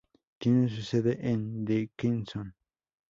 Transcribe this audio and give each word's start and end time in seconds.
Tiene 0.39 0.67
su 0.67 0.81
sede 0.81 1.19
en 1.29 1.63
Dickinson. 1.63 2.55